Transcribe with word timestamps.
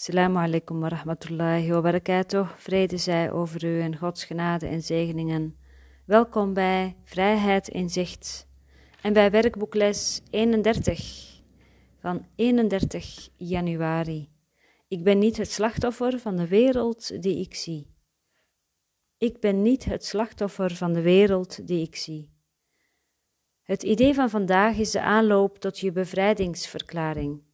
Assalamu 0.00 0.38
alaikum 0.38 0.80
wa 0.80 0.88
rahmatullahi. 0.88 1.72
Vrede 2.56 2.96
zij 2.96 3.32
over 3.32 3.64
u 3.64 3.80
en 3.80 3.96
Gods 3.96 4.24
genade 4.24 4.66
en 4.66 4.82
zegeningen. 4.82 5.56
Welkom 6.04 6.54
bij 6.54 6.96
Vrijheid 7.04 7.68
in 7.68 7.90
Zicht 7.90 8.48
en 9.02 9.12
bij 9.12 9.30
werkboekles 9.30 10.20
31 10.30 11.40
van 11.98 12.26
31 12.36 13.28
januari. 13.36 14.28
Ik 14.88 15.04
ben 15.04 15.18
niet 15.18 15.36
het 15.36 15.50
slachtoffer 15.50 16.18
van 16.18 16.36
de 16.36 16.48
wereld 16.48 17.22
die 17.22 17.40
ik 17.40 17.54
zie. 17.54 17.94
Ik 19.18 19.40
ben 19.40 19.62
niet 19.62 19.84
het 19.84 20.04
slachtoffer 20.04 20.74
van 20.76 20.92
de 20.92 21.02
wereld 21.02 21.66
die 21.66 21.82
ik 21.82 21.96
zie. 21.96 22.30
Het 23.62 23.82
idee 23.82 24.14
van 24.14 24.30
vandaag 24.30 24.76
is 24.76 24.90
de 24.90 25.00
aanloop 25.00 25.58
tot 25.58 25.78
je 25.78 25.92
bevrijdingsverklaring. 25.92 27.48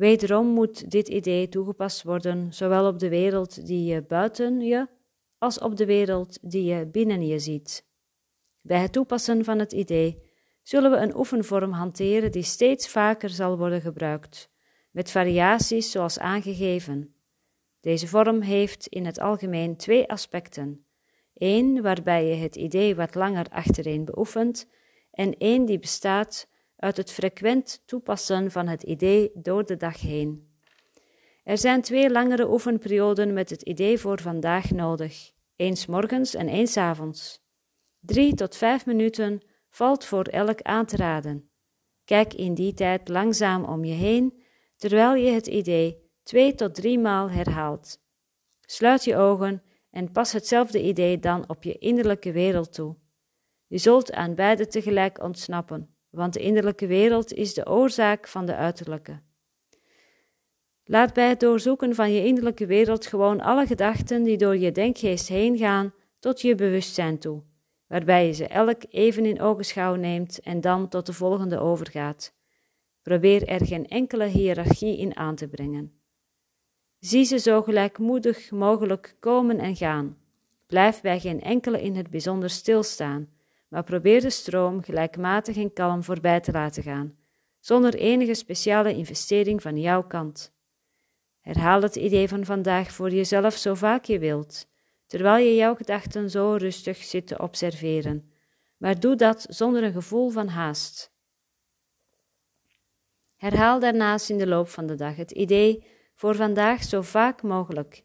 Wederom 0.00 0.46
moet 0.46 0.90
dit 0.90 1.08
idee 1.08 1.48
toegepast 1.48 2.02
worden, 2.02 2.52
zowel 2.52 2.86
op 2.86 2.98
de 2.98 3.08
wereld 3.08 3.66
die 3.66 3.84
je 3.84 4.02
buiten 4.02 4.60
je, 4.60 4.88
als 5.38 5.58
op 5.58 5.76
de 5.76 5.86
wereld 5.86 6.38
die 6.42 6.64
je 6.64 6.86
binnen 6.86 7.26
je 7.26 7.38
ziet. 7.38 7.86
Bij 8.60 8.80
het 8.80 8.92
toepassen 8.92 9.44
van 9.44 9.58
het 9.58 9.72
idee 9.72 10.22
zullen 10.62 10.90
we 10.90 10.96
een 10.96 11.16
oefenvorm 11.16 11.72
hanteren 11.72 12.32
die 12.32 12.42
steeds 12.42 12.88
vaker 12.88 13.30
zal 13.30 13.58
worden 13.58 13.80
gebruikt, 13.80 14.50
met 14.90 15.10
variaties 15.10 15.90
zoals 15.90 16.18
aangegeven. 16.18 17.14
Deze 17.80 18.08
vorm 18.08 18.40
heeft 18.40 18.86
in 18.86 19.06
het 19.06 19.18
algemeen 19.18 19.76
twee 19.76 20.08
aspecten: 20.08 20.84
één 21.34 21.82
waarbij 21.82 22.26
je 22.26 22.34
het 22.34 22.56
idee 22.56 22.94
wat 22.94 23.14
langer 23.14 23.46
achtereen 23.48 24.04
beoefent, 24.04 24.68
en 25.10 25.38
één 25.38 25.64
die 25.64 25.78
bestaat 25.78 26.48
uit 26.80 26.96
het 26.96 27.12
frequent 27.12 27.82
toepassen 27.86 28.50
van 28.50 28.66
het 28.66 28.82
idee 28.82 29.30
door 29.34 29.66
de 29.66 29.76
dag 29.76 30.00
heen. 30.00 30.48
Er 31.44 31.58
zijn 31.58 31.82
twee 31.82 32.10
langere 32.10 32.50
oefenperioden 32.50 33.32
met 33.32 33.50
het 33.50 33.62
idee 33.62 33.98
voor 33.98 34.20
vandaag 34.20 34.70
nodig, 34.70 35.30
eens 35.56 35.86
morgens 35.86 36.34
en 36.34 36.48
eens 36.48 36.76
avonds. 36.76 37.42
Drie 38.00 38.34
tot 38.34 38.56
vijf 38.56 38.86
minuten 38.86 39.40
valt 39.68 40.04
voor 40.04 40.24
elk 40.24 40.62
aan 40.62 40.86
te 40.86 40.96
raden. 40.96 41.50
Kijk 42.04 42.34
in 42.34 42.54
die 42.54 42.74
tijd 42.74 43.08
langzaam 43.08 43.64
om 43.64 43.84
je 43.84 43.94
heen, 43.94 44.42
terwijl 44.76 45.14
je 45.14 45.30
het 45.30 45.46
idee 45.46 46.10
twee 46.22 46.54
tot 46.54 46.74
drie 46.74 46.98
maal 46.98 47.30
herhaalt. 47.30 48.02
Sluit 48.60 49.04
je 49.04 49.16
ogen 49.16 49.62
en 49.90 50.12
pas 50.12 50.32
hetzelfde 50.32 50.82
idee 50.82 51.18
dan 51.18 51.48
op 51.48 51.62
je 51.62 51.78
innerlijke 51.78 52.32
wereld 52.32 52.72
toe. 52.72 52.96
Je 53.66 53.78
zult 53.78 54.12
aan 54.12 54.34
beide 54.34 54.66
tegelijk 54.66 55.22
ontsnappen 55.22 55.89
want 56.10 56.32
de 56.32 56.40
innerlijke 56.40 56.86
wereld 56.86 57.32
is 57.32 57.54
de 57.54 57.66
oorzaak 57.66 58.28
van 58.28 58.46
de 58.46 58.54
uiterlijke. 58.54 59.20
Laat 60.84 61.12
bij 61.12 61.28
het 61.28 61.40
doorzoeken 61.40 61.94
van 61.94 62.12
je 62.12 62.24
innerlijke 62.24 62.66
wereld 62.66 63.06
gewoon 63.06 63.40
alle 63.40 63.66
gedachten 63.66 64.22
die 64.22 64.36
door 64.36 64.56
je 64.56 64.72
denkgeest 64.72 65.28
heen 65.28 65.58
gaan 65.58 65.94
tot 66.18 66.40
je 66.40 66.54
bewustzijn 66.54 67.18
toe, 67.18 67.42
waarbij 67.86 68.26
je 68.26 68.32
ze 68.32 68.46
elk 68.46 68.82
even 68.88 69.24
in 69.24 69.40
ogenschouw 69.40 69.94
neemt 69.94 70.40
en 70.40 70.60
dan 70.60 70.88
tot 70.88 71.06
de 71.06 71.12
volgende 71.12 71.58
overgaat. 71.58 72.34
Probeer 73.02 73.48
er 73.48 73.66
geen 73.66 73.88
enkele 73.88 74.26
hiërarchie 74.26 74.98
in 74.98 75.16
aan 75.16 75.34
te 75.34 75.48
brengen. 75.48 76.00
Zie 76.98 77.24
ze 77.24 77.38
zo 77.38 77.62
gelijkmoedig 77.62 78.50
mogelijk 78.50 79.16
komen 79.20 79.58
en 79.58 79.76
gaan. 79.76 80.18
Blijf 80.66 81.00
bij 81.00 81.20
geen 81.20 81.40
enkele 81.40 81.82
in 81.82 81.96
het 81.96 82.10
bijzonder 82.10 82.50
stilstaan 82.50 83.28
maar 83.70 83.84
probeer 83.84 84.20
de 84.20 84.30
stroom 84.30 84.82
gelijkmatig 84.82 85.56
en 85.56 85.72
kalm 85.72 86.02
voorbij 86.02 86.40
te 86.40 86.52
laten 86.52 86.82
gaan, 86.82 87.16
zonder 87.60 87.94
enige 87.94 88.34
speciale 88.34 88.94
investering 88.94 89.62
van 89.62 89.80
jouw 89.80 90.02
kant. 90.02 90.52
Herhaal 91.40 91.82
het 91.82 91.96
idee 91.96 92.28
van 92.28 92.44
vandaag 92.44 92.92
voor 92.92 93.10
jezelf 93.10 93.54
zo 93.54 93.74
vaak 93.74 94.04
je 94.04 94.18
wilt, 94.18 94.68
terwijl 95.06 95.44
je 95.44 95.54
jouw 95.54 95.74
gedachten 95.74 96.30
zo 96.30 96.54
rustig 96.54 96.96
zit 96.96 97.26
te 97.26 97.38
observeren, 97.38 98.32
maar 98.76 99.00
doe 99.00 99.16
dat 99.16 99.46
zonder 99.48 99.82
een 99.82 99.92
gevoel 99.92 100.30
van 100.30 100.48
haast. 100.48 101.12
Herhaal 103.36 103.80
daarnaast 103.80 104.30
in 104.30 104.38
de 104.38 104.46
loop 104.46 104.68
van 104.68 104.86
de 104.86 104.94
dag 104.94 105.16
het 105.16 105.30
idee 105.30 105.84
voor 106.14 106.34
vandaag 106.34 106.82
zo 106.82 107.02
vaak 107.02 107.42
mogelijk. 107.42 108.04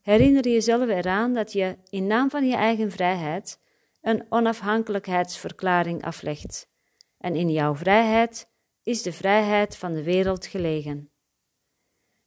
Herinner 0.00 0.48
jezelf 0.48 0.88
eraan 0.88 1.34
dat 1.34 1.52
je 1.52 1.76
in 1.90 2.06
naam 2.06 2.30
van 2.30 2.48
je 2.48 2.56
eigen 2.56 2.90
vrijheid 2.90 3.60
een 4.08 4.26
onafhankelijkheidsverklaring 4.28 6.04
aflegt. 6.04 6.68
En 7.18 7.36
in 7.36 7.50
jouw 7.50 7.74
vrijheid 7.74 8.50
is 8.82 9.02
de 9.02 9.12
vrijheid 9.12 9.76
van 9.76 9.94
de 9.94 10.02
wereld 10.02 10.46
gelegen. 10.46 11.10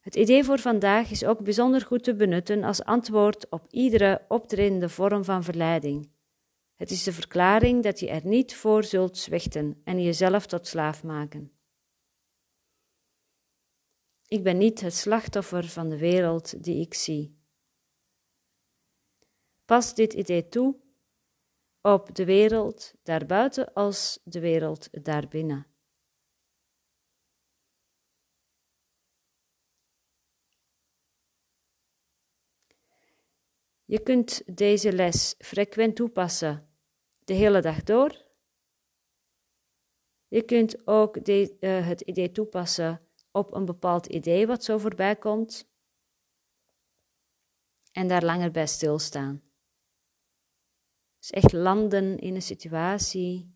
Het 0.00 0.14
idee 0.14 0.44
voor 0.44 0.58
vandaag 0.58 1.10
is 1.10 1.24
ook 1.24 1.44
bijzonder 1.44 1.80
goed 1.80 2.04
te 2.04 2.14
benutten 2.14 2.64
als 2.64 2.84
antwoord 2.84 3.48
op 3.50 3.66
iedere 3.70 4.24
optredende 4.28 4.88
vorm 4.88 5.24
van 5.24 5.44
verleiding. 5.44 6.10
Het 6.74 6.90
is 6.90 7.02
de 7.02 7.12
verklaring 7.12 7.82
dat 7.82 8.00
je 8.00 8.08
er 8.08 8.26
niet 8.26 8.54
voor 8.56 8.84
zult 8.84 9.18
zwichten 9.18 9.80
en 9.84 10.02
jezelf 10.02 10.46
tot 10.46 10.66
slaaf 10.66 11.02
maken. 11.02 11.52
Ik 14.26 14.42
ben 14.42 14.58
niet 14.58 14.80
het 14.80 14.94
slachtoffer 14.94 15.64
van 15.64 15.88
de 15.88 15.98
wereld 15.98 16.64
die 16.64 16.80
ik 16.80 16.94
zie. 16.94 17.40
Pas 19.64 19.94
dit 19.94 20.12
idee 20.12 20.48
toe 20.48 20.81
op 21.82 22.14
de 22.14 22.24
wereld 22.24 22.94
daarbuiten 23.02 23.72
als 23.72 24.20
de 24.24 24.40
wereld 24.40 25.04
daarbinnen. 25.04 25.66
Je 33.84 34.02
kunt 34.02 34.56
deze 34.56 34.92
les 34.92 35.34
frequent 35.38 35.96
toepassen 35.96 36.68
de 37.18 37.32
hele 37.32 37.60
dag 37.60 37.82
door. 37.82 38.24
Je 40.28 40.42
kunt 40.42 40.86
ook 40.86 41.24
de, 41.24 41.56
uh, 41.60 41.86
het 41.86 42.00
idee 42.00 42.32
toepassen 42.32 43.08
op 43.30 43.54
een 43.54 43.64
bepaald 43.64 44.06
idee 44.06 44.46
wat 44.46 44.64
zo 44.64 44.78
voorbij 44.78 45.16
komt 45.16 45.70
en 47.92 48.08
daar 48.08 48.24
langer 48.24 48.50
bij 48.50 48.66
stilstaan. 48.66 49.51
Dus 51.22 51.30
echt 51.30 51.52
landen 51.52 52.18
in 52.18 52.34
een 52.34 52.42
situatie, 52.42 53.54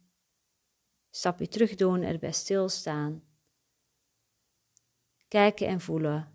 stapje 1.10 1.48
terug 1.48 1.74
doen, 1.74 2.02
erbij 2.02 2.32
stilstaan. 2.32 3.24
Kijken 5.28 5.66
en 5.66 5.80
voelen. 5.80 6.32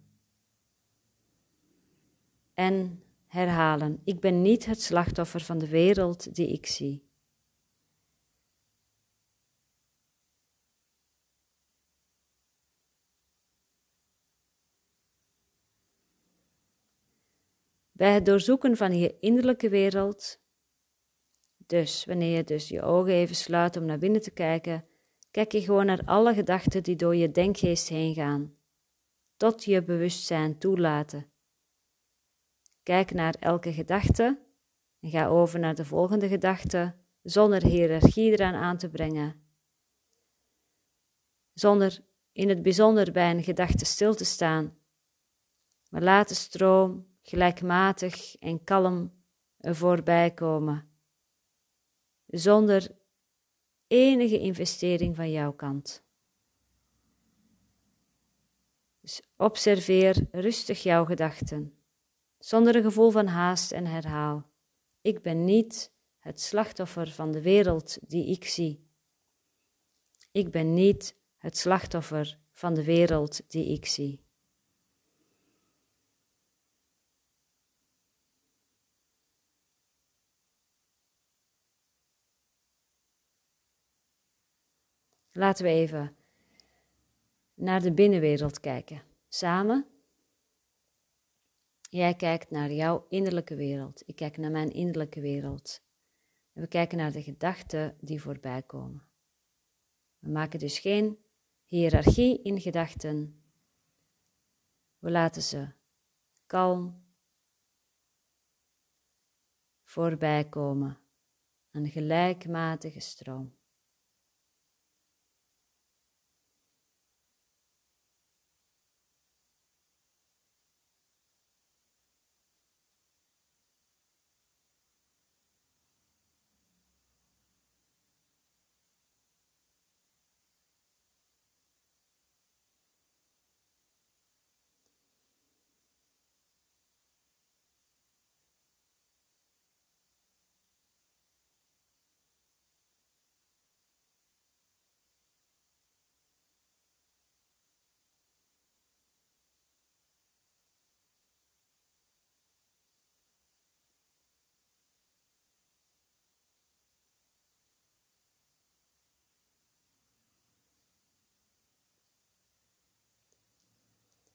En 2.54 3.04
herhalen: 3.28 4.02
Ik 4.04 4.20
ben 4.20 4.42
niet 4.42 4.66
het 4.66 4.82
slachtoffer 4.82 5.42
van 5.42 5.58
de 5.58 5.68
wereld 5.68 6.36
die 6.36 6.48
ik 6.48 6.66
zie. 6.66 7.10
Bij 17.92 18.14
het 18.14 18.26
doorzoeken 18.26 18.78
van 18.78 18.98
je 18.98 19.18
innerlijke 19.20 19.70
wereld 19.70 20.40
dus 21.72 22.06
wanneer 22.06 22.36
je 22.36 22.44
dus 22.44 22.68
je 22.68 22.82
ogen 22.82 23.14
even 23.14 23.36
sluit 23.36 23.78
om 23.78 23.86
naar 23.86 23.98
binnen 23.98 24.22
te 24.22 24.32
kijken, 24.32 24.86
kijk 25.32 25.52
je 25.52 25.62
gewoon 25.62 25.86
naar 25.86 26.06
alle 26.06 26.34
gedachten 26.34 26.84
die 26.84 26.96
door 26.96 27.16
je 27.16 27.32
denkgeest 27.32 27.90
heen 27.90 28.14
gaan, 28.14 28.56
tot 29.38 29.64
je 29.64 29.84
bewustzijn 29.84 30.58
toelaten. 30.58 31.32
Kijk 32.84 33.12
naar 33.12 33.36
elke 33.40 33.74
gedachte 33.74 34.40
en 35.00 35.10
ga 35.10 35.28
over 35.28 35.60
naar 35.60 35.76
de 35.76 35.86
volgende 35.86 36.28
gedachte 36.28 36.96
zonder 37.22 37.64
hiërarchie 37.64 38.32
eraan 38.32 38.56
aan 38.56 38.78
te 38.78 38.90
brengen. 38.90 39.44
Zonder 41.54 42.00
in 42.32 42.50
het 42.50 42.62
bijzonder 42.62 43.12
bij 43.12 43.32
een 43.32 43.44
gedachte 43.44 43.86
stil 43.86 44.16
te 44.16 44.26
staan, 44.26 44.78
maar 45.90 46.02
laat 46.02 46.28
de 46.28 46.36
stroom 46.36 47.08
gelijkmatig 47.22 48.36
en 48.36 48.64
kalm 48.64 49.14
er 49.58 49.76
voorbij 49.76 50.32
komen 50.32 50.91
zonder 52.32 52.92
enige 53.88 54.40
investering 54.40 55.16
van 55.16 55.32
jouw 55.32 55.54
kant. 55.54 56.04
Dus 59.02 59.22
observeer 59.38 60.28
rustig 60.32 60.84
jouw 60.84 61.06
gedachten, 61.06 61.74
zonder 62.40 62.76
een 62.76 62.84
gevoel 62.84 63.12
van 63.12 63.28
haast 63.28 63.72
en 63.72 63.86
herhaal. 63.86 64.50
Ik 65.02 65.22
ben 65.22 65.46
niet 65.46 65.92
het 66.20 66.42
slachtoffer 66.42 67.12
van 67.12 67.32
de 67.32 67.42
wereld 67.42 67.98
die 68.08 68.26
ik 68.26 68.46
zie. 68.46 68.88
Ik 70.32 70.52
ben 70.52 70.74
niet 70.74 71.16
het 71.38 71.58
slachtoffer 71.58 72.40
van 72.52 72.74
de 72.74 72.84
wereld 72.84 73.42
die 73.48 73.72
ik 73.74 73.86
zie. 73.86 74.24
Laten 85.42 85.66
we 85.66 85.72
even 85.72 86.16
naar 87.54 87.82
de 87.82 87.94
binnenwereld 87.94 88.60
kijken. 88.60 89.04
Samen. 89.28 89.88
Jij 91.82 92.16
kijkt 92.16 92.50
naar 92.50 92.72
jouw 92.72 93.06
innerlijke 93.10 93.56
wereld. 93.56 94.04
Ik 94.06 94.16
kijk 94.16 94.38
naar 94.38 94.52
mijn 94.52 94.72
innerlijke 94.72 95.22
wereld. 95.22 95.82
En 96.54 96.62
we 96.62 96.68
kijken 96.68 96.98
naar 96.98 97.12
de 97.12 97.24
gedachten 97.24 97.98
die 98.02 98.22
voorbij 98.22 98.62
komen. 98.62 99.08
We 100.20 100.30
maken 100.30 100.60
dus 100.60 100.80
geen 100.80 101.26
hiërarchie 101.66 102.42
in 102.42 102.62
gedachten. 102.62 103.44
We 105.00 105.12
laten 105.12 105.42
ze 105.42 105.72
kalm 106.46 107.06
voorbij 109.84 110.50
komen. 110.50 111.00
Een 111.72 111.88
gelijkmatige 111.88 113.00
stroom. 113.00 113.60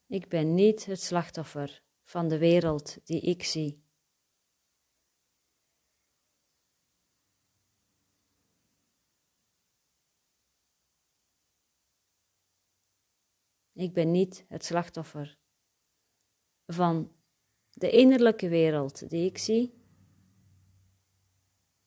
Ik 0.08 0.28
ben 0.28 0.54
niet 0.54 0.84
het 0.84 1.00
slachtoffer 1.00 1.82
van 2.04 2.28
de 2.28 2.38
wereld 2.38 3.06
die 3.06 3.20
ik 3.20 3.42
zie. 3.42 3.84
Ik 13.72 13.92
ben 13.92 14.10
niet 14.10 14.44
het 14.48 14.64
slachtoffer 14.64 15.38
van 16.66 17.12
de 17.70 17.90
innerlijke 17.90 18.48
wereld 18.48 19.10
die 19.10 19.26
ik 19.26 19.38
zie. 19.38 19.74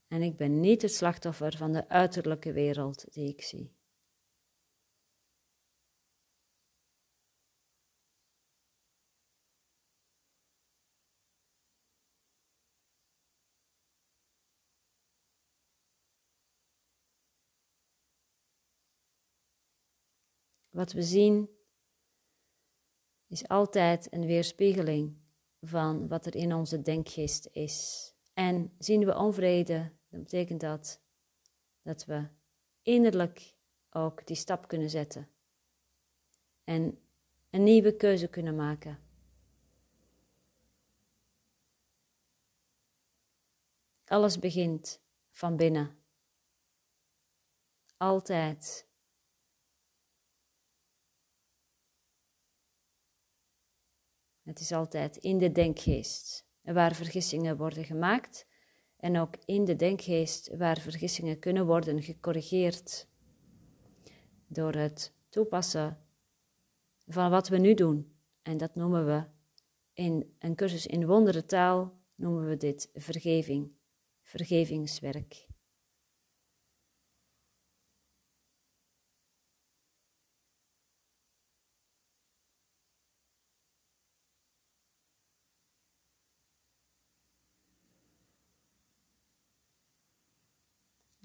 En 0.07 0.21
ik 0.21 0.37
ben 0.37 0.59
niet 0.59 0.81
het 0.81 0.93
slachtoffer 0.93 1.57
van 1.57 1.71
de 1.71 1.89
uiterlijke 1.89 2.51
wereld 2.51 3.13
die 3.13 3.27
ik 3.27 3.41
zie. 3.41 3.78
Wat 20.79 20.91
we 20.91 21.03
zien 21.03 21.49
is 23.27 23.47
altijd 23.47 24.13
een 24.13 24.25
weerspiegeling 24.25 25.17
van 25.61 26.07
wat 26.07 26.25
er 26.25 26.35
in 26.35 26.53
onze 26.53 26.81
denkgeest 26.81 27.47
is. 27.51 28.07
En 28.33 28.75
zien 28.77 29.05
we 29.05 29.15
onvrede, 29.15 29.91
dan 30.09 30.23
betekent 30.23 30.61
dat 30.61 31.01
dat 31.81 32.05
we 32.05 32.27
innerlijk 32.81 33.55
ook 33.89 34.27
die 34.27 34.35
stap 34.35 34.67
kunnen 34.67 34.89
zetten 34.89 35.29
en 36.63 36.99
een 37.49 37.63
nieuwe 37.63 37.95
keuze 37.95 38.27
kunnen 38.27 38.55
maken. 38.55 38.99
Alles 44.05 44.39
begint 44.39 45.01
van 45.29 45.55
binnen. 45.55 45.97
Altijd. 47.97 48.88
Het 54.49 54.59
is 54.59 54.71
altijd 54.71 55.17
in 55.17 55.37
de 55.37 55.51
denkgeest 55.51 56.47
waar 56.61 56.95
vergissingen 56.95 57.57
worden 57.57 57.83
gemaakt 57.83 58.47
en 58.97 59.17
ook 59.17 59.35
in 59.45 59.65
de 59.65 59.75
denkgeest 59.75 60.55
waar 60.57 60.79
vergissingen 60.79 61.39
kunnen 61.39 61.65
worden 61.65 62.03
gecorrigeerd 62.03 63.07
door 64.47 64.73
het 64.73 65.13
toepassen 65.29 65.97
van 67.07 67.29
wat 67.29 67.47
we 67.47 67.57
nu 67.57 67.73
doen. 67.73 68.15
En 68.41 68.57
dat 68.57 68.75
noemen 68.75 69.05
we 69.05 69.23
in 69.93 70.35
een 70.39 70.55
cursus 70.55 70.87
in 70.87 71.05
wonderentaal 71.05 71.99
noemen 72.15 72.47
we 72.47 72.57
dit 72.57 72.89
vergeving, 72.93 73.71
vergevingswerk. 74.21 75.48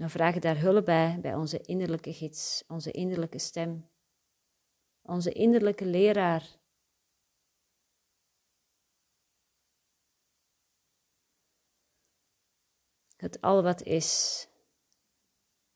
Dan 0.05 0.13
vragen 0.13 0.41
daar 0.41 0.61
hulp 0.61 0.85
bij, 0.85 1.21
bij 1.21 1.35
onze 1.35 1.61
innerlijke 1.61 2.13
gids, 2.13 2.65
onze 2.69 2.91
innerlijke 2.91 3.39
stem, 3.39 3.91
onze 5.03 5.33
innerlijke 5.33 5.87
leraar. 5.87 6.59
Het 13.17 13.41
al 13.41 13.63
wat 13.63 13.83
is, 13.83 14.49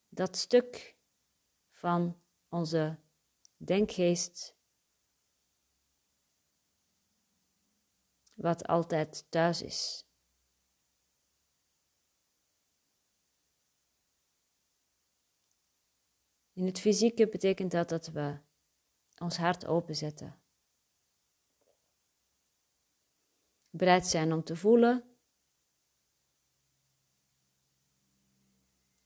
dat 0.08 0.36
stuk 0.36 0.96
van 1.70 2.22
onze 2.48 2.98
denkgeest, 3.56 4.56
wat 8.34 8.66
altijd 8.66 9.30
thuis 9.30 9.62
is. 9.62 10.07
In 16.58 16.66
het 16.66 16.80
fysieke 16.80 17.28
betekent 17.28 17.70
dat 17.70 17.88
dat 17.88 18.06
we 18.06 18.38
ons 19.18 19.36
hart 19.36 19.66
openzetten. 19.66 20.40
Bereid 23.70 24.06
zijn 24.06 24.32
om 24.32 24.44
te 24.44 24.56
voelen. 24.56 25.04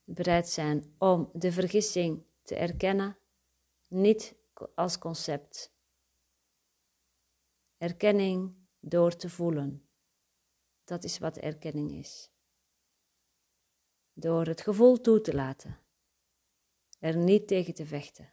Bereid 0.05 0.49
zijn 0.49 0.95
om 0.99 1.31
de 1.33 1.53
vergissing 1.53 2.25
te 2.43 2.55
erkennen, 2.57 3.19
niet 3.87 4.35
als 4.75 4.99
concept. 4.99 5.73
Erkenning 7.77 8.55
door 8.81 9.17
te 9.17 9.29
voelen. 9.29 9.89
Dat 10.85 11.05
is 11.05 11.19
wat 11.19 11.37
erkenning 11.37 11.93
is. 11.93 12.31
Door 14.13 14.47
het 14.47 14.61
gevoel 14.61 15.01
toe 15.01 15.21
te 15.21 15.35
laten 15.35 15.82
er 17.03 17.17
niet 17.17 17.49
tegen 17.49 17.75
te 17.75 17.87
vechten. 17.87 18.33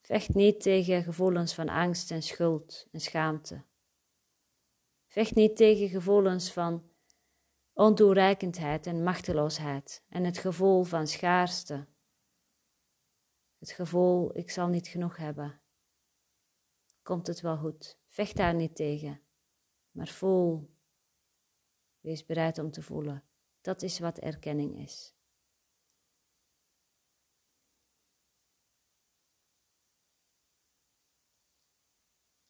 Vecht 0.00 0.34
niet 0.34 0.60
tegen 0.60 1.02
gevoelens 1.02 1.54
van 1.54 1.68
angst 1.68 2.10
en 2.10 2.22
schuld 2.22 2.88
en 2.92 3.00
schaamte. 3.00 3.64
Vecht 5.06 5.34
niet 5.34 5.56
tegen 5.56 5.88
gevoelens 5.88 6.52
van 6.52 6.90
ontoereikendheid 7.72 8.86
en 8.86 9.02
machteloosheid 9.02 10.04
en 10.08 10.24
het 10.24 10.38
gevoel 10.38 10.84
van 10.84 11.06
schaarste. 11.06 11.86
Het 13.58 13.70
gevoel, 13.70 14.36
ik 14.36 14.50
zal 14.50 14.68
niet 14.68 14.88
genoeg 14.88 15.16
hebben. 15.16 15.60
Komt 17.02 17.26
het 17.26 17.40
wel 17.40 17.56
goed? 17.56 17.98
Vecht 18.06 18.36
daar 18.36 18.54
niet 18.54 18.76
tegen, 18.76 19.22
maar 19.90 20.08
voel 20.08 20.76
Wees 22.08 22.24
bereid 22.24 22.58
om 22.58 22.70
te 22.70 22.82
voelen. 22.82 23.24
Dat 23.60 23.82
is 23.82 23.98
wat 23.98 24.18
erkenning 24.18 24.78
is. 24.78 25.14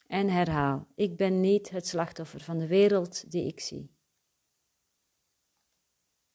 En 0.07 0.29
herhaal: 0.29 0.89
Ik 0.95 1.17
ben 1.17 1.41
niet 1.41 1.71
het 1.71 1.87
slachtoffer 1.87 2.41
van 2.41 2.59
de 2.59 2.67
wereld 2.67 3.31
die 3.31 3.47
ik 3.47 3.61
zie. 3.61 3.97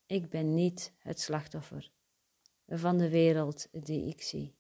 Ik 0.06 0.30
ben 0.30 0.54
niet 0.54 0.94
het 0.98 1.20
slachtoffer 1.20 1.92
van 2.68 2.98
de 2.98 3.10
wereld 3.10 3.86
die 3.86 4.08
ik 4.08 4.22
zie. 4.22 4.56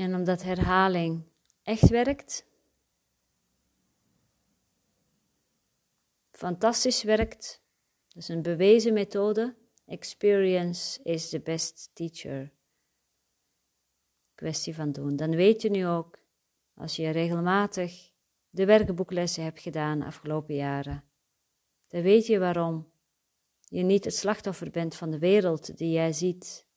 En 0.00 0.14
omdat 0.14 0.42
herhaling 0.42 1.24
echt 1.62 1.88
werkt, 1.88 2.46
fantastisch 6.30 7.02
werkt, 7.02 7.62
dat 8.08 8.22
is 8.22 8.28
een 8.28 8.42
bewezen 8.42 8.92
methode. 8.92 9.56
Experience 9.86 11.02
is 11.02 11.28
the 11.28 11.40
best 11.40 11.90
teacher. 11.92 12.52
Kwestie 14.34 14.74
van 14.74 14.92
doen. 14.92 15.16
Dan 15.16 15.30
weet 15.30 15.62
je 15.62 15.70
nu 15.70 15.86
ook, 15.86 16.18
als 16.74 16.96
je 16.96 17.10
regelmatig 17.10 18.12
de 18.50 18.64
werkboeklessen 18.64 19.44
hebt 19.44 19.60
gedaan 19.60 20.02
afgelopen 20.02 20.54
jaren, 20.54 21.04
dan 21.86 22.02
weet 22.02 22.26
je 22.26 22.38
waarom 22.38 22.92
je 23.60 23.82
niet 23.82 24.04
het 24.04 24.14
slachtoffer 24.14 24.70
bent 24.70 24.96
van 24.96 25.10
de 25.10 25.18
wereld 25.18 25.76
die 25.76 25.92
jij 25.92 26.12
ziet. 26.12 26.68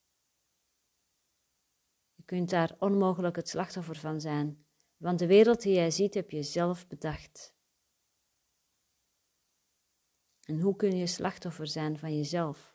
Je 2.23 2.29
kunt 2.29 2.49
daar 2.49 2.75
onmogelijk 2.79 3.35
het 3.35 3.49
slachtoffer 3.49 3.95
van 3.95 4.21
zijn, 4.21 4.65
want 4.97 5.19
de 5.19 5.27
wereld 5.27 5.61
die 5.61 5.73
jij 5.73 5.91
ziet 5.91 6.13
heb 6.13 6.29
je 6.29 6.43
zelf 6.43 6.87
bedacht. 6.87 7.55
En 10.43 10.59
hoe 10.59 10.75
kun 10.75 10.97
je 10.97 11.07
slachtoffer 11.07 11.67
zijn 11.67 11.97
van 11.97 12.15
jezelf? 12.15 12.72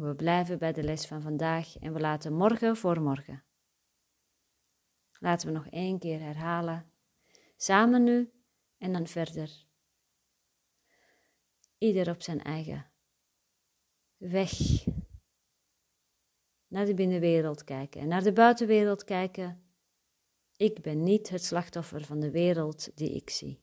We 0.00 0.14
blijven 0.14 0.58
bij 0.58 0.72
de 0.72 0.82
les 0.82 1.06
van 1.06 1.22
vandaag 1.22 1.78
en 1.78 1.92
we 1.92 2.00
laten 2.00 2.32
morgen 2.32 2.76
voor 2.76 3.02
morgen. 3.02 3.44
Laten 5.18 5.46
we 5.46 5.54
nog 5.54 5.66
één 5.66 5.98
keer 5.98 6.20
herhalen. 6.20 6.92
Samen 7.56 8.02
nu 8.02 8.32
en 8.78 8.92
dan 8.92 9.06
verder. 9.06 9.66
Ieder 11.78 12.10
op 12.10 12.22
zijn 12.22 12.42
eigen 12.42 12.90
weg. 14.16 14.52
Naar 16.66 16.86
de 16.86 16.94
binnenwereld 16.94 17.64
kijken 17.64 18.00
en 18.00 18.08
naar 18.08 18.22
de 18.22 18.32
buitenwereld 18.32 19.04
kijken. 19.04 19.74
Ik 20.56 20.82
ben 20.82 21.02
niet 21.02 21.28
het 21.28 21.44
slachtoffer 21.44 22.04
van 22.04 22.20
de 22.20 22.30
wereld 22.30 22.96
die 22.96 23.10
ik 23.10 23.30
zie. 23.30 23.62